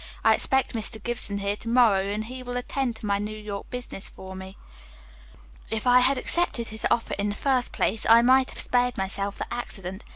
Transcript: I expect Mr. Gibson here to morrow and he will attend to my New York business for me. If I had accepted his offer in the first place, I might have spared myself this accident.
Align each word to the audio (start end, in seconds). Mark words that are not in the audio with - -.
I 0.23 0.33
expect 0.33 0.73
Mr. 0.73 0.97
Gibson 1.03 1.37
here 1.37 1.55
to 1.57 1.69
morrow 1.69 2.03
and 2.07 2.25
he 2.25 2.41
will 2.41 2.57
attend 2.57 2.95
to 2.95 3.05
my 3.05 3.19
New 3.19 3.37
York 3.37 3.69
business 3.69 4.09
for 4.09 4.33
me. 4.35 4.57
If 5.69 5.85
I 5.85 5.99
had 5.99 6.17
accepted 6.17 6.69
his 6.69 6.87
offer 6.89 7.13
in 7.19 7.29
the 7.29 7.35
first 7.35 7.71
place, 7.71 8.07
I 8.09 8.23
might 8.23 8.49
have 8.49 8.57
spared 8.59 8.97
myself 8.97 9.37
this 9.37 9.45
accident. 9.51 10.03